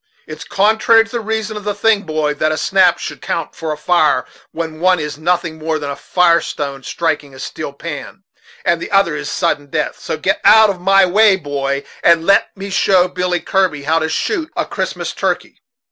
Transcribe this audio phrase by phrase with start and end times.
[0.25, 3.71] It's contrary to the reason of the thing, boy, that a snap should count for
[3.71, 8.23] a fire, when one is nothing more than a fire stone striking a steel pan,
[8.65, 12.49] and the other is sudden death; so get out of my way, boy, and let
[12.57, 15.61] me show Billy Kirby how to shoot a Christmas turkey."